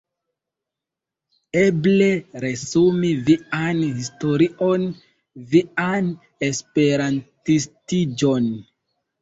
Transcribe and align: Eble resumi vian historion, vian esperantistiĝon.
Eble 1.63 2.07
resumi 2.45 3.11
vian 3.27 3.83
historion, 3.99 4.89
vian 5.53 6.11
esperantistiĝon. 6.49 8.51